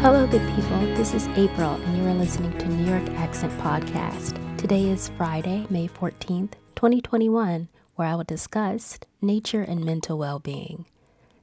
[0.00, 0.78] Hello, good people.
[0.94, 4.36] This is April, and you are listening to New York Accent Podcast.
[4.58, 10.84] Today is Friday, May 14th, 2021, where I will discuss nature and mental well being.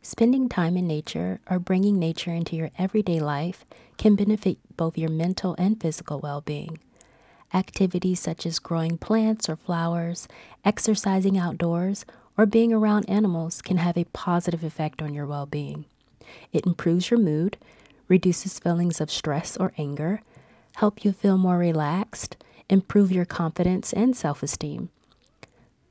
[0.03, 3.65] Spending time in nature or bringing nature into your everyday life
[3.97, 6.77] can benefit both your mental and physical well being.
[7.53, 10.27] Activities such as growing plants or flowers,
[10.63, 12.05] exercising outdoors,
[12.37, 15.85] or being around animals can have a positive effect on your well being.
[16.51, 17.57] It improves your mood,
[18.13, 20.21] reduces feelings of stress or anger,
[20.75, 22.37] help you feel more relaxed,
[22.69, 24.89] improve your confidence and self-esteem.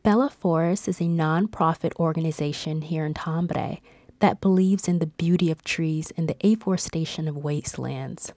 [0.04, 3.80] Bella Forest is a nonprofit organization here in Tampere
[4.20, 8.32] that believes in the beauty of trees and the afforestation of wastelands.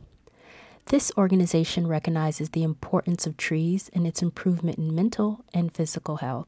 [0.88, 6.48] This organization recognizes the importance of trees and its improvement in mental and physical health.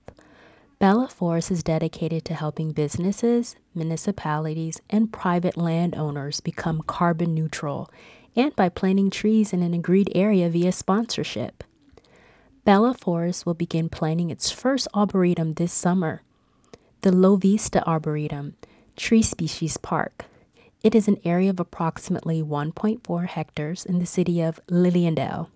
[0.79, 7.89] Bella Forest is dedicated to helping businesses, municipalities, and private landowners become carbon neutral
[8.35, 11.63] and by planting trees in an agreed area via sponsorship.
[12.63, 16.21] Bella Forest will begin planting its first arboretum this summer,
[17.01, 18.55] the Lo Vista Arboretum,
[18.95, 20.25] Tree Species Park.
[20.83, 25.47] It is an area of approximately 1.4 hectares in the city of Lilliendale,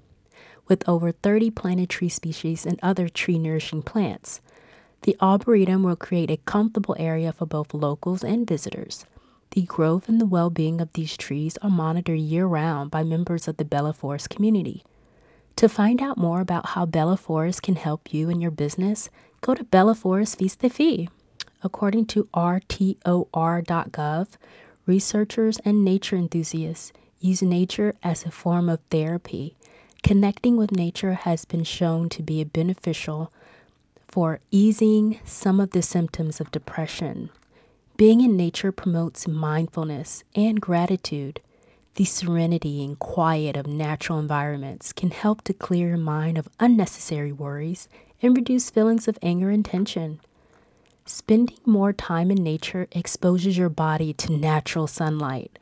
[0.67, 4.41] with over 30 planted tree species and other tree nourishing plants.
[5.03, 9.05] The Arboretum will create a comfortable area for both locals and visitors.
[9.51, 13.47] The growth and the well being of these trees are monitored year round by members
[13.47, 14.83] of the Bella Forest community.
[15.55, 19.09] To find out more about how Bella Forest can help you and your business,
[19.41, 21.09] go to Bella Forest Vista Fee.
[21.63, 24.27] According to RTOR.gov,
[24.85, 29.55] researchers and nature enthusiasts use nature as a form of therapy.
[30.03, 33.31] Connecting with nature has been shown to be beneficial
[34.11, 37.29] for easing some of the symptoms of depression.
[37.95, 41.39] Being in nature promotes mindfulness and gratitude.
[41.95, 47.31] The serenity and quiet of natural environments can help to clear your mind of unnecessary
[47.31, 47.87] worries
[48.21, 50.19] and reduce feelings of anger and tension.
[51.05, 55.57] Spending more time in nature exposes your body to natural sunlight.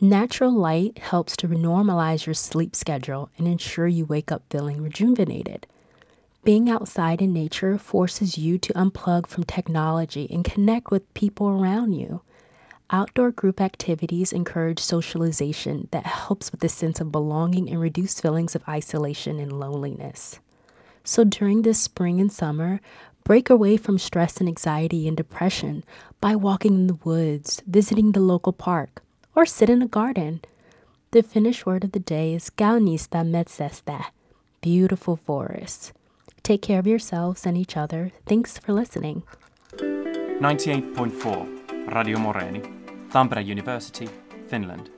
[0.00, 5.66] Natural light helps to normalize your sleep schedule and ensure you wake up feeling rejuvenated.
[6.44, 11.92] Being outside in nature forces you to unplug from technology and connect with people around
[11.92, 12.22] you.
[12.90, 18.56] Outdoor group activities encourage socialization that helps with the sense of belonging and reduce feelings
[18.56, 20.40] of isolation and loneliness.
[21.04, 22.80] So during this spring and summer,
[23.22, 25.84] break away from stress and anxiety and depression
[26.20, 29.00] by walking in the woods, visiting the local park,
[29.36, 30.40] or sit in a garden.
[31.12, 34.06] The Finnish word of the day is kaunista metsästä,
[34.60, 35.92] beautiful forest.
[36.42, 38.10] Take care of yourselves and each other.
[38.26, 39.22] Thanks for listening.
[39.76, 42.62] 98.4 Radio Moreeni,
[43.10, 44.08] Tampere University,
[44.48, 44.90] Finland.